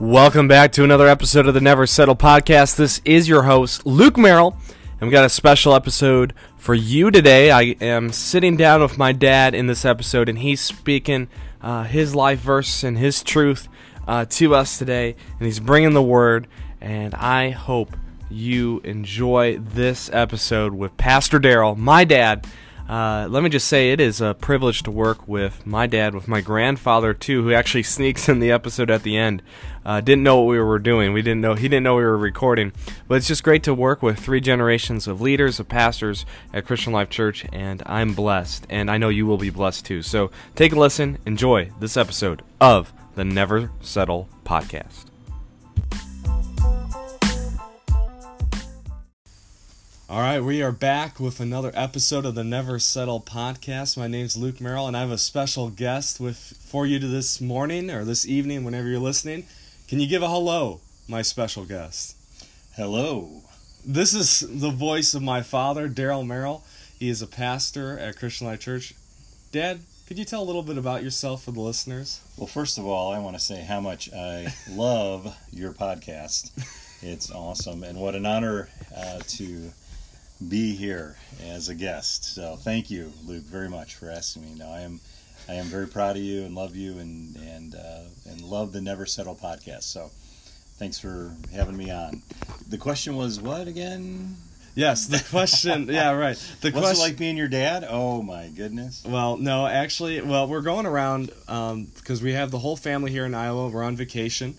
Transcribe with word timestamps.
Welcome 0.00 0.48
back 0.48 0.72
to 0.72 0.82
another 0.82 1.06
episode 1.06 1.46
of 1.46 1.54
the 1.54 1.60
Never 1.60 1.86
Settle 1.86 2.16
podcast. 2.16 2.74
This 2.74 3.00
is 3.04 3.28
your 3.28 3.44
host, 3.44 3.86
Luke 3.86 4.16
Merrill, 4.16 4.56
and 5.00 5.08
we 5.08 5.12
got 5.12 5.24
a 5.24 5.28
special 5.28 5.72
episode 5.72 6.34
for 6.56 6.74
you 6.74 7.12
today. 7.12 7.52
I 7.52 7.76
am 7.80 8.10
sitting 8.10 8.56
down 8.56 8.82
with 8.82 8.98
my 8.98 9.12
dad 9.12 9.54
in 9.54 9.68
this 9.68 9.84
episode, 9.84 10.28
and 10.28 10.38
he's 10.38 10.60
speaking 10.60 11.28
uh, 11.62 11.84
his 11.84 12.12
life 12.12 12.40
verse 12.40 12.82
and 12.82 12.98
his 12.98 13.22
truth 13.22 13.68
uh, 14.08 14.24
to 14.30 14.56
us 14.56 14.78
today, 14.78 15.14
and 15.38 15.46
he's 15.46 15.60
bringing 15.60 15.92
the 15.92 16.02
word. 16.02 16.48
And 16.80 17.14
I 17.14 17.50
hope 17.50 17.96
you 18.28 18.80
enjoy 18.82 19.58
this 19.58 20.10
episode 20.12 20.74
with 20.74 20.96
Pastor 20.96 21.38
Daryl, 21.38 21.76
my 21.76 22.02
dad. 22.02 22.48
Uh, 22.88 23.26
let 23.30 23.42
me 23.42 23.48
just 23.48 23.66
say, 23.66 23.92
it 23.92 24.00
is 24.00 24.20
a 24.20 24.34
privilege 24.34 24.82
to 24.82 24.90
work 24.90 25.26
with 25.26 25.66
my 25.66 25.86
dad, 25.86 26.14
with 26.14 26.28
my 26.28 26.40
grandfather 26.40 27.14
too, 27.14 27.42
who 27.42 27.52
actually 27.52 27.82
sneaks 27.94 28.28
in 28.28 28.40
the 28.40 28.50
episode 28.50 28.90
at 28.90 29.02
the 29.02 29.16
end. 29.16 29.42
Uh, 29.84 30.00
didn't 30.00 30.22
know 30.22 30.40
what 30.40 30.50
we 30.50 30.58
were 30.58 30.78
doing. 30.78 31.12
We 31.12 31.22
didn't 31.22 31.40
know 31.40 31.54
he 31.54 31.68
didn't 31.68 31.84
know 31.84 31.96
we 31.96 32.02
were 32.02 32.16
recording. 32.16 32.72
But 33.06 33.16
it's 33.16 33.28
just 33.28 33.44
great 33.44 33.62
to 33.64 33.74
work 33.74 34.02
with 34.02 34.18
three 34.18 34.40
generations 34.40 35.06
of 35.06 35.20
leaders, 35.20 35.60
of 35.60 35.68
pastors 35.68 36.24
at 36.52 36.66
Christian 36.66 36.92
Life 36.92 37.10
Church, 37.10 37.44
and 37.52 37.82
I'm 37.86 38.14
blessed, 38.14 38.66
and 38.70 38.90
I 38.90 38.98
know 38.98 39.08
you 39.10 39.26
will 39.26 39.38
be 39.38 39.50
blessed 39.50 39.84
too. 39.84 40.02
So 40.02 40.30
take 40.54 40.72
a 40.72 40.78
listen, 40.78 41.18
enjoy 41.26 41.70
this 41.80 41.96
episode 41.96 42.42
of 42.60 42.92
the 43.14 43.24
Never 43.24 43.70
Settle 43.80 44.28
podcast. 44.44 45.13
All 50.06 50.20
right, 50.20 50.40
we 50.40 50.60
are 50.60 50.70
back 50.70 51.18
with 51.18 51.40
another 51.40 51.72
episode 51.72 52.26
of 52.26 52.34
the 52.34 52.44
Never 52.44 52.78
Settle 52.78 53.22
podcast. 53.22 53.96
My 53.96 54.06
name's 54.06 54.36
Luke 54.36 54.60
Merrill, 54.60 54.86
and 54.86 54.94
I 54.94 55.00
have 55.00 55.10
a 55.10 55.16
special 55.16 55.70
guest 55.70 56.20
with 56.20 56.36
for 56.60 56.84
you 56.84 56.98
to 56.98 57.06
this 57.06 57.40
morning 57.40 57.90
or 57.90 58.04
this 58.04 58.26
evening, 58.26 58.64
whenever 58.64 58.86
you're 58.86 58.98
listening. 58.98 59.46
Can 59.88 60.00
you 60.00 60.06
give 60.06 60.22
a 60.22 60.28
hello, 60.28 60.82
my 61.08 61.22
special 61.22 61.64
guest? 61.64 62.16
Hello. 62.76 63.44
This 63.82 64.12
is 64.12 64.40
the 64.40 64.68
voice 64.68 65.14
of 65.14 65.22
my 65.22 65.40
father, 65.40 65.88
Daryl 65.88 66.26
Merrill. 66.26 66.64
He 66.98 67.08
is 67.08 67.22
a 67.22 67.26
pastor 67.26 67.98
at 67.98 68.18
Christian 68.18 68.46
Life 68.46 68.60
Church. 68.60 68.94
Dad, 69.52 69.80
could 70.06 70.18
you 70.18 70.26
tell 70.26 70.42
a 70.42 70.44
little 70.44 70.62
bit 70.62 70.76
about 70.76 71.02
yourself 71.02 71.44
for 71.44 71.52
the 71.52 71.60
listeners? 71.60 72.20
Well, 72.36 72.46
first 72.46 72.76
of 72.76 72.84
all, 72.84 73.10
I 73.10 73.20
want 73.20 73.36
to 73.36 73.42
say 73.42 73.62
how 73.62 73.80
much 73.80 74.12
I 74.12 74.52
love 74.68 75.34
your 75.50 75.72
podcast. 75.72 76.50
It's 77.06 77.30
awesome, 77.30 77.84
and 77.84 78.00
what 78.00 78.14
an 78.14 78.24
honor 78.24 78.70
uh, 78.96 79.18
to 79.18 79.70
be 80.48 80.74
here 80.74 81.16
as 81.42 81.68
a 81.68 81.74
guest. 81.74 82.34
So, 82.34 82.56
thank 82.56 82.90
you, 82.90 83.12
Luke, 83.24 83.44
very 83.44 83.68
much 83.68 83.94
for 83.94 84.10
asking 84.10 84.42
me. 84.42 84.54
Now, 84.58 84.70
I 84.70 84.80
am, 84.80 85.00
I 85.48 85.54
am 85.54 85.66
very 85.66 85.86
proud 85.86 86.16
of 86.16 86.22
you 86.22 86.44
and 86.44 86.54
love 86.54 86.76
you, 86.76 86.98
and 86.98 87.36
and 87.36 87.74
uh, 87.74 88.04
and 88.28 88.40
love 88.40 88.72
the 88.72 88.80
Never 88.80 89.06
Settle 89.06 89.34
podcast. 89.34 89.84
So, 89.84 90.10
thanks 90.78 90.98
for 90.98 91.34
having 91.52 91.76
me 91.76 91.90
on. 91.90 92.22
The 92.68 92.78
question 92.78 93.16
was 93.16 93.40
what 93.40 93.68
again? 93.68 94.36
Yes, 94.74 95.06
the 95.06 95.22
question. 95.30 95.86
yeah, 95.90 96.10
right. 96.12 96.36
The 96.60 96.70
What's 96.70 96.86
question. 96.86 96.96
it 96.96 97.08
like 97.08 97.16
being 97.16 97.36
your 97.36 97.48
dad? 97.48 97.86
Oh 97.88 98.22
my 98.22 98.48
goodness. 98.48 99.04
Well, 99.06 99.36
no, 99.36 99.66
actually, 99.66 100.20
well, 100.20 100.48
we're 100.48 100.62
going 100.62 100.86
around 100.86 101.30
because 101.94 102.22
we 102.22 102.32
have 102.32 102.50
the 102.50 102.58
whole 102.58 102.76
family 102.76 103.10
here 103.12 103.24
in 103.24 103.34
Iowa. 103.34 103.68
We're 103.68 103.84
on 103.84 103.94
vacation, 103.96 104.56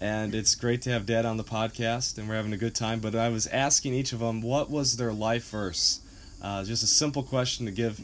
and 0.00 0.34
it's 0.34 0.54
great 0.54 0.82
to 0.82 0.90
have 0.90 1.06
Dad 1.06 1.24
on 1.24 1.36
the 1.36 1.44
podcast, 1.44 2.18
and 2.18 2.28
we're 2.28 2.36
having 2.36 2.52
a 2.52 2.58
good 2.58 2.74
time. 2.74 3.00
But 3.00 3.14
I 3.14 3.28
was 3.28 3.46
asking 3.48 3.94
each 3.94 4.12
of 4.12 4.20
them 4.20 4.42
what 4.42 4.70
was 4.70 4.96
their 4.96 5.12
life 5.12 5.50
verse. 5.50 6.00
Uh, 6.40 6.64
just 6.64 6.82
a 6.82 6.86
simple 6.86 7.22
question 7.22 7.66
to 7.66 7.72
give 7.72 8.00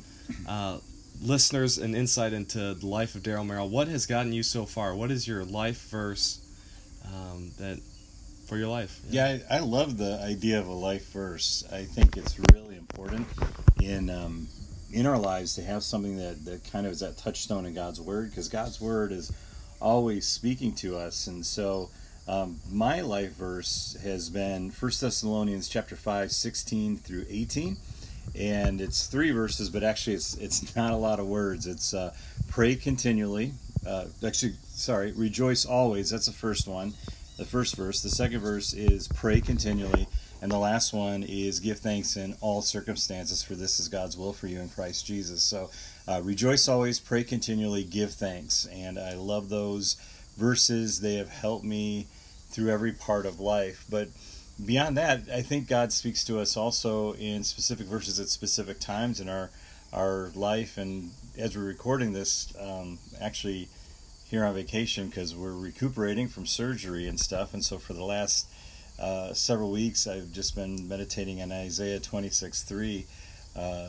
uh, 0.49 0.79
listeners 1.23 1.79
an 1.79 1.95
insight 1.95 2.33
into 2.33 2.75
the 2.75 2.87
life 2.87 3.15
of 3.15 3.23
Daryl 3.23 3.47
Merrill. 3.47 3.69
What 3.69 3.89
has 3.89 4.07
gotten 4.07 4.33
you 4.33 4.43
so 4.43 4.67
far? 4.67 4.95
What 4.95 5.11
is 5.11 5.29
your 5.29 5.45
life 5.45 5.89
verse 5.91 6.41
um, 7.07 7.53
that 7.59 7.79
for 8.47 8.57
your 8.57 8.69
life? 8.69 9.01
Yeah, 9.09 9.39
I, 9.49 9.57
I 9.57 9.59
love 9.61 9.97
the 9.97 10.21
idea 10.23 10.59
of 10.59 10.67
a 10.67 10.73
life 10.73 11.13
verse. 11.13 11.65
I 11.73 11.85
think 11.85 12.17
it's 12.17 12.39
really 12.53 12.77
important 12.77 13.27
in 13.81 14.11
um, 14.11 14.49
in 14.93 15.07
our 15.07 15.19
lives 15.19 15.57
to 15.57 15.63
have 15.63 15.83
something 15.83 16.17
that, 16.19 16.45
that 16.45 16.71
kind 16.71 16.87
of 16.87 16.93
is 16.93 17.01
that 17.01 17.19
touchstone 17.19 17.67
in 17.67 17.75
God's 17.75 18.01
Word, 18.01 18.31
because 18.31 18.49
God's 18.49 18.81
Word 18.81 19.11
is 19.13 19.33
always 19.81 20.27
speaking 20.27 20.73
to 20.77 20.97
us. 20.97 21.27
And 21.27 21.45
so 21.45 21.91
um, 22.27 22.61
my 22.71 23.01
life 23.01 23.33
verse 23.33 23.97
has 24.03 24.31
been 24.31 24.71
1 24.71 24.93
Thessalonians 25.01 25.69
chapter 25.69 25.97
5, 25.97 26.33
16 26.33 26.97
through 26.99 27.27
18. 27.29 27.77
And 28.39 28.81
it's 28.81 29.07
three 29.07 29.31
verses, 29.31 29.69
but 29.69 29.85
actually 29.85 30.15
it's 30.15 30.35
it's 30.37 30.75
not 30.77 30.93
a 30.93 30.97
lot 30.97 31.21
of 31.21 31.27
words. 31.27 31.67
It's 31.67 31.93
uh, 31.93 32.15
pray 32.49 32.75
continually. 32.75 33.53
Uh, 33.87 34.07
actually, 34.27 34.55
sorry, 34.69 35.13
rejoice 35.13 35.67
always. 35.67 36.09
That's 36.11 36.27
the 36.27 36.33
first 36.33 36.67
one 36.67 36.95
the 37.37 37.45
first 37.45 37.77
verse. 37.77 38.01
The 38.01 38.11
second 38.11 38.41
verse 38.41 38.73
is 38.73 39.09
pray 39.09 39.41
continually. 39.41 40.07
And 40.43 40.51
the 40.51 40.59
last 40.59 40.93
one 40.93 41.23
is 41.23 41.61
give 41.61 41.79
thanks 41.79 42.17
in 42.17 42.37
all 42.41 42.61
circumstances, 42.61 43.43
for 43.43 43.55
this 43.55 43.81
is 43.81 43.89
God's 43.89 44.17
will 44.17 44.33
for 44.33 44.47
you 44.47 44.61
in 44.61 44.69
Christ 44.69 45.07
Jesus. 45.07 45.43
So 45.43 45.71
uh, 46.07 46.21
rejoice 46.23 46.69
always, 46.69 47.01
pray 47.01 47.25
continually, 47.25 47.85
give 47.85 48.13
thanks. 48.13 48.67
And 48.67 48.99
I 48.99 49.15
love 49.15 49.49
those 49.49 49.97
verses. 50.37 51.01
They 51.01 51.15
have 51.15 51.31
helped 51.31 51.65
me 51.65 52.09
through 52.51 52.71
every 52.71 52.93
part 52.93 53.27
of 53.27 53.41
life. 53.41 53.85
But 53.89 54.09
beyond 54.65 54.97
that, 54.99 55.23
I 55.33 55.43
think 55.43 55.67
God 55.67 55.93
speaks 55.93 56.25
to 56.25 56.41
us 56.41 56.57
also 56.57 57.15
in 57.15 57.43
specific 57.43 57.87
verses 57.87 58.21
at 58.21 58.29
specific 58.29 58.81
times 58.81 59.21
in 59.21 59.29
our 59.29 59.51
our 59.93 60.31
life. 60.35 60.77
And 60.77 61.13
as 61.39 61.57
we're 61.57 61.65
recording 61.65 62.13
this, 62.13 62.53
um, 62.61 62.99
actually 63.21 63.69
here 64.29 64.45
on 64.45 64.55
vacation 64.55 65.07
because 65.07 65.35
we're 65.35 65.55
recuperating 65.55 66.29
from 66.29 66.47
surgery 66.47 67.07
and 67.07 67.21
stuff. 67.21 67.55
And 67.55 67.65
so 67.65 67.79
for 67.79 67.93
the 67.93 68.05
last 68.05 68.49
uh, 68.99 69.33
several 69.33 69.71
weeks, 69.71 70.07
I've 70.07 70.33
just 70.33 70.55
been 70.55 70.89
meditating 70.89 71.43
on 71.43 71.53
Isaiah 71.53 72.01
26 72.01 72.63
3, 72.63 73.07
uh, 73.57 73.89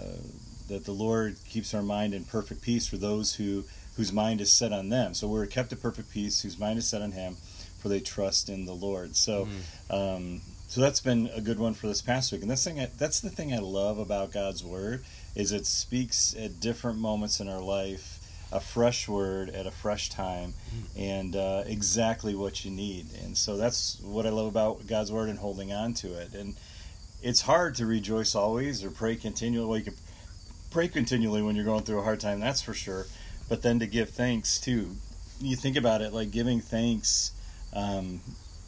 that 0.68 0.86
the 0.86 0.92
Lord 0.92 1.38
keeps 1.48 1.74
our 1.74 1.84
mind 1.84 2.14
in 2.14 2.24
perfect 2.24 2.62
peace 2.62 2.88
for 2.88 2.98
those 2.98 3.36
who 3.36 3.64
whose 3.98 4.12
mind 4.12 4.42
is 4.42 4.52
set 4.52 4.74
on 4.74 4.90
them. 4.90 5.14
So 5.14 5.28
we're 5.28 5.46
kept 5.46 5.72
in 5.72 5.78
perfect 5.78 6.12
peace, 6.12 6.42
whose 6.42 6.60
mind 6.60 6.80
is 6.80 6.88
set 6.88 7.02
on 7.02 7.12
Him, 7.12 7.38
for 7.80 7.90
they 7.90 8.00
trust 8.00 8.50
in 8.50 8.66
the 8.66 8.74
Lord. 8.74 9.16
So. 9.16 9.48
Mm. 9.90 10.16
Um, 10.16 10.42
so 10.68 10.82
that's 10.82 11.00
been 11.00 11.30
a 11.34 11.42
good 11.42 11.60
one 11.60 11.76
for 11.76 11.86
this 11.86 12.02
past 12.02 12.32
week, 12.32 12.42
and 12.42 12.50
that's 12.50 12.64
thing 12.64 12.80
I, 12.80 12.90
that's 12.98 13.22
the 13.22 13.30
thing 13.30 13.54
I 13.54 13.60
love 13.60 14.00
about 14.00 14.32
God's 14.34 14.64
word 14.64 15.06
is 15.36 15.52
it 15.52 15.68
speaks 15.68 16.36
at 16.38 16.60
different 16.60 16.98
moments 16.98 17.40
in 17.40 17.48
our 17.48 17.62
life 17.62 18.20
a 18.52 18.60
fresh 18.60 19.08
word 19.08 19.50
at 19.50 19.66
a 19.66 19.72
fresh 19.72 20.10
time 20.10 20.54
and 20.98 21.36
uh, 21.36 21.64
exactly 21.66 22.36
what 22.36 22.64
you 22.64 22.72
need. 22.72 23.08
And 23.24 23.38
so 23.38 23.58
that's 23.58 24.00
what 24.02 24.26
I 24.26 24.30
love 24.30 24.48
about 24.48 24.88
God's 24.88 25.12
word 25.12 25.30
and 25.30 25.40
holding 25.40 25.74
on 25.74 25.94
to 25.96 26.14
it. 26.20 26.34
And 26.34 26.56
it's 27.22 27.42
hard 27.42 27.76
to 27.76 27.86
rejoice 27.86 28.36
always 28.36 28.84
or 28.84 28.92
pray 28.92 29.16
continually. 29.16 29.68
Well, 29.68 29.78
you 29.80 29.86
can 29.86 29.96
pray 30.72 30.88
continually 30.88 31.42
when 31.42 31.56
you're 31.56 31.66
going 31.66 31.84
through 31.84 32.00
a 32.00 32.04
hard 32.04 32.20
time, 32.20 32.40
that's 32.40 32.62
for 32.62 32.74
sure. 32.74 33.06
But 33.50 33.62
then 33.62 33.80
to 33.80 33.88
give 33.88 34.10
thanks 34.10 34.60
too. 34.60 34.96
You 35.40 35.56
think 35.56 35.76
about 35.76 36.02
it 36.02 36.14
like 36.14 36.32
giving 36.32 36.62
thanks 36.62 37.32
um, 37.74 38.22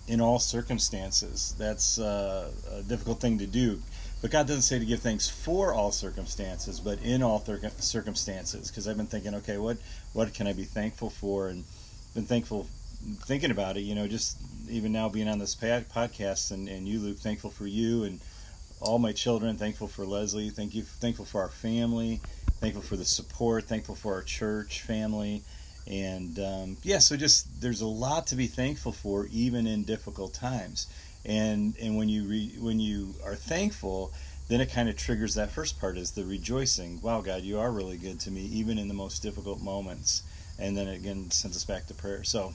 in 0.07 0.21
all 0.21 0.39
circumstances. 0.39 1.55
That's 1.57 1.99
uh, 1.99 2.51
a 2.71 2.81
difficult 2.83 3.19
thing 3.19 3.37
to 3.39 3.47
do 3.47 3.81
but 4.21 4.31
God 4.31 4.47
doesn't 4.47 4.63
say 4.63 4.79
to 4.79 4.85
give 4.85 5.01
thanks 5.01 5.29
for 5.29 5.73
all 5.73 5.91
circumstances, 5.91 6.79
but 6.79 6.99
in 7.01 7.21
all 7.21 7.43
circumstances. 7.79 8.69
Because 8.69 8.87
I've 8.87 8.97
been 8.97 9.05
thinking, 9.05 9.35
okay, 9.35 9.57
what 9.57 9.77
what 10.13 10.33
can 10.33 10.47
I 10.47 10.53
be 10.53 10.63
thankful 10.63 11.09
for? 11.09 11.49
And 11.49 11.63
been 12.15 12.25
thankful 12.25 12.67
thinking 13.25 13.51
about 13.51 13.77
it. 13.77 13.81
You 13.81 13.93
know, 13.93 14.07
just 14.07 14.37
even 14.69 14.91
now 14.91 15.07
being 15.07 15.27
on 15.27 15.37
this 15.37 15.55
podcast 15.55 16.51
and, 16.51 16.67
and 16.67 16.87
you, 16.87 16.99
Luke, 16.99 17.19
thankful 17.19 17.51
for 17.51 17.67
you 17.67 18.05
and 18.05 18.19
all 18.81 18.97
my 18.97 19.11
children. 19.11 19.55
Thankful 19.55 19.87
for 19.87 20.05
Leslie. 20.05 20.49
Thank 20.49 20.73
you. 20.73 20.81
Thankful 20.81 21.25
for 21.25 21.41
our 21.41 21.49
family. 21.49 22.19
Thankful 22.59 22.81
for 22.81 22.95
the 22.95 23.05
support. 23.05 23.65
Thankful 23.65 23.95
for 23.95 24.15
our 24.15 24.23
church 24.23 24.81
family. 24.81 25.43
And 25.85 26.39
um, 26.39 26.77
yeah, 26.81 26.97
so 26.97 27.15
just 27.15 27.61
there's 27.61 27.81
a 27.81 27.87
lot 27.87 28.27
to 28.27 28.35
be 28.35 28.47
thankful 28.47 28.91
for, 28.91 29.27
even 29.31 29.67
in 29.67 29.83
difficult 29.83 30.33
times 30.33 30.87
and 31.27 31.75
and 31.81 31.97
when 31.97 32.09
you 32.09 32.23
re, 32.23 32.46
when 32.46 32.46
you 32.46 32.46
are 32.46 32.46
thankful 33.37 34.11
then 34.47 34.61
it 34.61 34.71
kind 34.71 34.87
of 34.87 34.95
triggers 34.95 35.35
that 35.35 35.51
first 35.51 35.79
part 35.79 35.97
is 35.97 36.11
the 36.11 36.23
rejoicing. 36.23 37.01
Wow 37.01 37.21
god 37.21 37.43
you 37.43 37.59
are 37.59 37.71
really 37.71 37.97
good 37.97 38.19
to 38.21 38.31
me 38.31 38.41
even 38.41 38.77
in 38.77 38.87
the 38.87 38.93
most 38.93 39.21
difficult 39.21 39.61
moments. 39.61 40.23
And 40.59 40.75
then 40.75 40.87
it 40.87 40.95
again 40.95 41.29
sends 41.31 41.55
us 41.55 41.65
back 41.65 41.87
to 41.87 41.93
prayer. 41.93 42.23
So 42.23 42.53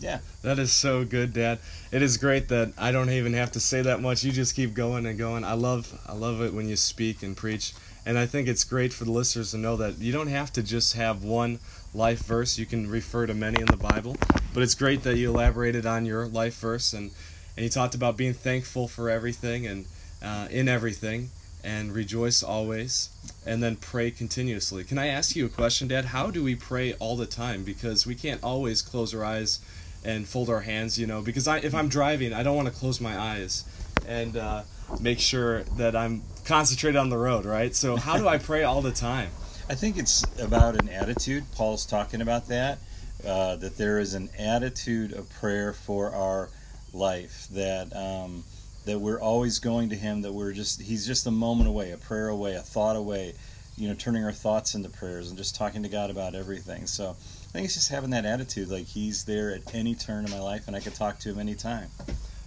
yeah. 0.00 0.18
That 0.42 0.58
is 0.58 0.72
so 0.72 1.04
good 1.04 1.32
dad. 1.32 1.60
It 1.92 2.02
is 2.02 2.16
great 2.16 2.48
that 2.48 2.72
i 2.76 2.90
don't 2.90 3.10
even 3.10 3.32
have 3.34 3.52
to 3.52 3.60
say 3.60 3.82
that 3.82 4.00
much. 4.00 4.24
You 4.24 4.32
just 4.32 4.56
keep 4.56 4.74
going 4.74 5.06
and 5.06 5.18
going. 5.18 5.44
I 5.44 5.54
love 5.54 6.00
i 6.06 6.12
love 6.12 6.42
it 6.42 6.52
when 6.52 6.68
you 6.68 6.76
speak 6.76 7.22
and 7.22 7.36
preach. 7.36 7.74
And 8.06 8.18
i 8.18 8.26
think 8.26 8.48
it's 8.48 8.64
great 8.64 8.92
for 8.92 9.04
the 9.04 9.12
listeners 9.12 9.52
to 9.52 9.58
know 9.58 9.76
that 9.76 9.98
you 9.98 10.12
don't 10.12 10.28
have 10.28 10.52
to 10.54 10.62
just 10.62 10.94
have 10.96 11.22
one 11.22 11.60
life 11.94 12.24
verse. 12.24 12.58
You 12.58 12.66
can 12.66 12.90
refer 12.90 13.26
to 13.26 13.34
many 13.34 13.60
in 13.60 13.66
the 13.66 13.76
bible. 13.76 14.16
But 14.52 14.64
it's 14.64 14.74
great 14.74 15.04
that 15.04 15.16
you 15.16 15.30
elaborated 15.30 15.86
on 15.86 16.06
your 16.06 16.26
life 16.26 16.58
verse 16.58 16.92
and 16.92 17.12
and 17.56 17.64
he 17.64 17.68
talked 17.68 17.94
about 17.94 18.16
being 18.16 18.34
thankful 18.34 18.88
for 18.88 19.10
everything 19.10 19.66
and 19.66 19.86
uh, 20.22 20.48
in 20.50 20.68
everything 20.68 21.30
and 21.62 21.92
rejoice 21.92 22.42
always 22.42 23.08
and 23.46 23.62
then 23.62 23.76
pray 23.76 24.10
continuously 24.10 24.84
can 24.84 24.98
i 24.98 25.06
ask 25.06 25.34
you 25.34 25.46
a 25.46 25.48
question 25.48 25.88
dad 25.88 26.06
how 26.06 26.30
do 26.30 26.44
we 26.44 26.54
pray 26.54 26.92
all 26.94 27.16
the 27.16 27.26
time 27.26 27.64
because 27.64 28.06
we 28.06 28.14
can't 28.14 28.42
always 28.42 28.82
close 28.82 29.14
our 29.14 29.24
eyes 29.24 29.60
and 30.04 30.28
fold 30.28 30.50
our 30.50 30.60
hands, 30.60 30.98
you 30.98 31.06
know, 31.06 31.22
because 31.22 31.48
I, 31.48 31.58
if 31.58 31.74
I'm 31.74 31.88
driving, 31.88 32.32
I 32.32 32.42
don't 32.42 32.56
want 32.56 32.68
to 32.68 32.74
close 32.74 33.00
my 33.00 33.18
eyes 33.18 33.64
and 34.06 34.36
uh, 34.36 34.62
make 35.00 35.18
sure 35.18 35.62
that 35.78 35.96
I'm 35.96 36.22
concentrated 36.44 36.96
on 36.96 37.08
the 37.08 37.16
road, 37.16 37.46
right? 37.46 37.74
So 37.74 37.96
how 37.96 38.18
do 38.18 38.28
I 38.28 38.38
pray 38.38 38.64
all 38.64 38.82
the 38.82 38.92
time? 38.92 39.30
I 39.68 39.74
think 39.74 39.96
it's 39.96 40.24
about 40.38 40.76
an 40.76 40.90
attitude. 40.90 41.44
Paul's 41.54 41.86
talking 41.86 42.20
about 42.20 42.48
that. 42.48 42.78
Uh, 43.26 43.56
that 43.56 43.78
there 43.78 43.98
is 43.98 44.12
an 44.12 44.28
attitude 44.38 45.14
of 45.14 45.30
prayer 45.30 45.72
for 45.72 46.10
our 46.10 46.50
life. 46.94 47.48
That 47.52 47.94
um, 47.94 48.44
that 48.86 48.98
we're 48.98 49.20
always 49.20 49.58
going 49.58 49.90
to 49.90 49.96
Him. 49.96 50.22
That 50.22 50.32
we're 50.32 50.52
just 50.52 50.80
He's 50.80 51.06
just 51.06 51.26
a 51.26 51.30
moment 51.30 51.68
away, 51.68 51.90
a 51.90 51.96
prayer 51.96 52.28
away, 52.28 52.54
a 52.54 52.60
thought 52.60 52.96
away. 52.96 53.34
You 53.76 53.88
know, 53.88 53.94
turning 53.94 54.24
our 54.24 54.32
thoughts 54.32 54.76
into 54.76 54.88
prayers 54.88 55.28
and 55.28 55.36
just 55.36 55.56
talking 55.56 55.82
to 55.82 55.88
God 55.88 56.08
about 56.08 56.36
everything. 56.36 56.86
So 56.86 57.10
I 57.10 57.52
think 57.52 57.64
it's 57.64 57.74
just 57.74 57.90
having 57.90 58.10
that 58.10 58.24
attitude, 58.24 58.68
like 58.68 58.86
He's 58.86 59.24
there 59.24 59.52
at 59.52 59.74
any 59.74 59.94
turn 59.94 60.24
in 60.24 60.30
my 60.30 60.40
life, 60.40 60.68
and 60.68 60.76
I 60.76 60.80
can 60.80 60.92
talk 60.92 61.18
to 61.20 61.30
Him 61.30 61.40
anytime. 61.40 61.88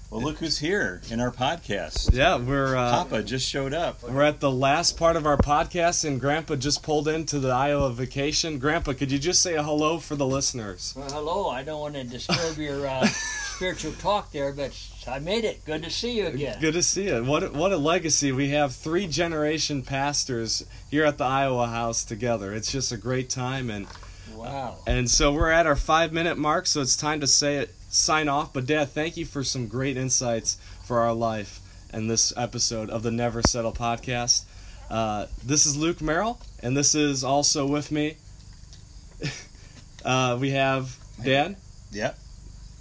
Well, 0.09 0.21
look 0.21 0.37
who's 0.37 0.57
here 0.57 1.01
in 1.11 1.19
our 1.19 1.31
podcast. 1.31 2.13
Yeah, 2.13 2.37
we're 2.37 2.77
uh, 2.77 2.91
Papa 2.91 3.23
just 3.23 3.45
showed 3.45 3.73
up. 3.73 4.01
We're 4.03 4.23
at 4.23 4.39
the 4.39 4.49
last 4.49 4.95
part 4.95 5.17
of 5.17 5.25
our 5.25 5.35
podcast, 5.35 6.05
and 6.05 6.17
Grandpa 6.17 6.55
just 6.55 6.81
pulled 6.81 7.09
into 7.09 7.39
the 7.39 7.49
Iowa 7.49 7.91
vacation. 7.91 8.57
Grandpa, 8.57 8.93
could 8.93 9.11
you 9.11 9.19
just 9.19 9.41
say 9.41 9.55
a 9.55 9.63
hello 9.63 9.99
for 9.99 10.15
the 10.15 10.25
listeners? 10.25 10.93
Well, 10.95 11.11
hello. 11.11 11.49
I 11.49 11.63
don't 11.63 11.81
want 11.81 11.95
to 11.95 12.05
disturb 12.05 12.57
your 12.57 12.87
uh, 12.87 13.05
spiritual 13.57 13.91
talk 13.93 14.31
there, 14.31 14.53
but 14.53 14.71
I 15.07 15.17
made 15.17 15.43
it. 15.43 15.65
Good 15.65 15.81
to 15.81 15.89
see 15.89 16.19
you 16.19 16.27
again. 16.27 16.61
Good 16.61 16.75
to 16.75 16.83
see 16.83 17.07
you. 17.07 17.23
What 17.23 17.41
a, 17.41 17.49
what 17.49 17.71
a 17.71 17.77
legacy. 17.77 18.31
We 18.31 18.49
have 18.49 18.75
three 18.75 19.07
generation 19.07 19.81
pastors 19.81 20.63
here 20.91 21.05
at 21.05 21.17
the 21.17 21.23
Iowa 21.23 21.65
House 21.65 22.05
together. 22.05 22.53
It's 22.53 22.71
just 22.71 22.91
a 22.91 22.97
great 22.97 23.31
time, 23.31 23.71
and 23.71 23.87
wow. 24.35 24.77
And 24.85 25.09
so 25.09 25.33
we're 25.33 25.49
at 25.49 25.65
our 25.65 25.75
five 25.75 26.13
minute 26.13 26.37
mark, 26.37 26.67
so 26.67 26.81
it's 26.81 26.95
time 26.95 27.19
to 27.21 27.27
say 27.27 27.57
it 27.57 27.73
sign 27.89 28.29
off. 28.29 28.53
But 28.53 28.67
Dad, 28.67 28.89
thank 28.89 29.17
you 29.17 29.25
for 29.25 29.43
some 29.43 29.67
great 29.67 29.97
insights 29.97 30.59
for 30.85 30.99
our 30.99 31.13
life 31.13 31.59
and 31.91 32.07
this 32.07 32.31
episode 32.37 32.91
of 32.91 33.01
the 33.01 33.11
Never 33.11 33.41
Settle 33.41 33.73
podcast. 33.73 34.43
Uh, 34.87 35.25
this 35.43 35.65
is 35.65 35.75
Luke 35.75 35.99
Merrill, 35.99 36.39
and 36.61 36.77
this 36.77 36.93
is 36.93 37.23
also 37.23 37.65
with 37.65 37.91
me. 37.91 38.17
uh, 40.05 40.37
we 40.39 40.51
have 40.51 40.95
Dad. 41.23 41.55
Yep. 41.91 42.19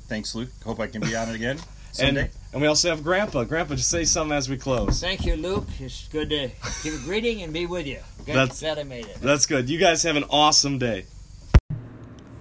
Thanks, 0.08 0.34
Luke. 0.34 0.50
Hope 0.64 0.80
I 0.80 0.86
can 0.86 1.00
be 1.02 1.14
on 1.16 1.28
it 1.28 1.34
again 1.34 1.58
someday. 1.92 2.20
And, 2.22 2.30
and 2.52 2.62
we 2.62 2.68
also 2.68 2.90
have 2.90 3.02
Grandpa. 3.02 3.44
Grandpa, 3.44 3.74
just 3.74 3.88
say 3.90 4.04
something 4.04 4.36
as 4.36 4.48
we 4.48 4.56
close. 4.56 5.00
Thank 5.00 5.26
you, 5.26 5.36
Luke. 5.36 5.66
It's 5.80 6.08
good 6.08 6.30
to 6.30 6.50
give 6.82 6.94
a 6.94 7.04
greeting 7.04 7.42
and 7.42 7.52
be 7.52 7.66
with 7.66 7.86
you. 7.86 7.98
Glad, 8.24 8.34
That's- 8.36 8.60
glad 8.60 8.78
I 8.78 8.84
made 8.84 9.06
it. 9.06 9.18
That's 9.20 9.46
good. 9.46 9.68
You 9.68 9.78
guys 9.78 10.02
have 10.04 10.16
an 10.16 10.24
awesome 10.30 10.78
day. 10.78 11.06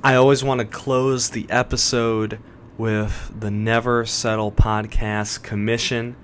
I 0.03 0.15
always 0.15 0.43
want 0.43 0.59
to 0.61 0.65
close 0.67 1.31
the 1.31 1.47
episode 1.49 2.39
with 2.77 3.31
the 3.39 3.49
Never 3.49 4.05
Settle 4.05 4.51
podcast 4.51 5.41
commission. 5.41 6.15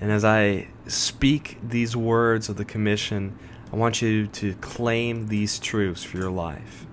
And 0.00 0.10
as 0.12 0.24
I 0.24 0.68
speak 0.86 1.58
these 1.66 1.96
words 1.96 2.48
of 2.50 2.56
the 2.56 2.64
commission, 2.66 3.38
I 3.72 3.76
want 3.76 4.02
you 4.02 4.26
to 4.26 4.54
claim 4.56 5.28
these 5.28 5.58
truths 5.58 6.02
for 6.04 6.18
your 6.18 6.30
life. 6.30 6.86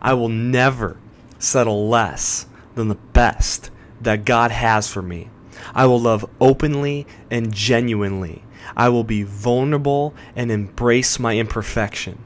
I 0.00 0.14
will 0.14 0.28
never 0.28 0.98
settle 1.38 1.88
less 1.88 2.46
than 2.74 2.88
the 2.88 2.94
best 2.94 3.70
that 4.00 4.24
God 4.24 4.50
has 4.50 4.88
for 4.88 5.02
me. 5.02 5.30
I 5.74 5.86
will 5.86 6.00
love 6.00 6.28
openly 6.40 7.06
and 7.30 7.52
genuinely. 7.52 8.42
I 8.76 8.88
will 8.88 9.04
be 9.04 9.22
vulnerable 9.22 10.14
and 10.34 10.50
embrace 10.50 11.18
my 11.18 11.36
imperfection. 11.36 12.18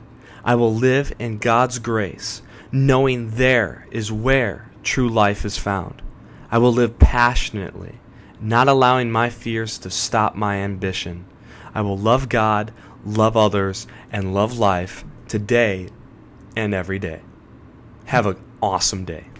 I 0.44 0.54
will 0.54 0.74
live 0.74 1.12
in 1.18 1.38
God's 1.38 1.78
grace, 1.78 2.42
knowing 2.72 3.30
there 3.32 3.86
is 3.90 4.12
where 4.12 4.70
true 4.82 5.08
life 5.08 5.44
is 5.44 5.58
found. 5.58 6.00
I 6.50 6.58
will 6.58 6.72
live 6.72 6.98
passionately, 6.98 7.98
not 8.40 8.68
allowing 8.68 9.10
my 9.10 9.30
fears 9.30 9.78
to 9.78 9.90
stop 9.90 10.34
my 10.34 10.56
ambition. 10.56 11.26
I 11.74 11.82
will 11.82 11.98
love 11.98 12.28
God, 12.28 12.72
love 13.04 13.36
others, 13.36 13.86
and 14.10 14.34
love 14.34 14.58
life 14.58 15.04
today 15.26 15.90
and 16.56 16.72
every 16.72 16.98
day. 16.98 17.20
Have 18.06 18.26
an 18.26 18.36
awesome 18.62 19.04
day. 19.04 19.30